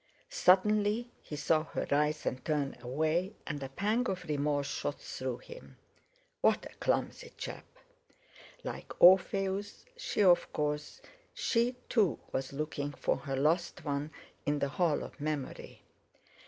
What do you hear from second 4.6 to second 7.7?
shot through him. What a clumsy chap!